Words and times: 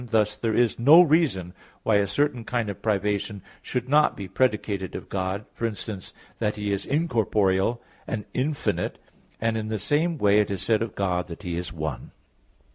Thus 0.09 0.35
there 0.35 0.55
is 0.55 0.79
no 0.79 1.03
reason 1.03 1.53
why 1.83 1.97
a 1.97 2.07
certain 2.07 2.43
kind 2.43 2.71
of 2.71 2.81
privation 2.81 3.43
should 3.61 3.87
not 3.87 4.17
be 4.17 4.27
predicated 4.27 4.95
of 4.95 5.09
God; 5.09 5.45
for 5.53 5.67
instance, 5.67 6.11
that 6.39 6.55
He 6.55 6.73
is 6.73 6.87
incorporeal 6.87 7.79
and 8.07 8.25
infinite; 8.33 8.97
and 9.39 9.55
in 9.57 9.67
the 9.67 9.77
same 9.77 10.17
way 10.17 10.39
it 10.39 10.49
is 10.49 10.63
said 10.63 10.81
of 10.81 10.95
God 10.95 11.27
that 11.27 11.43
He 11.43 11.55
is 11.55 11.71
one. 11.71 12.13